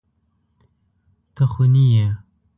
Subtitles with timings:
[1.35, 2.07] ته خوني يې.